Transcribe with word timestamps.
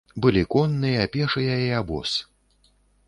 Былі 0.25 0.41
конныя, 0.53 1.03
пешыя 1.15 1.59
і 1.67 1.71
абоз. 1.81 2.17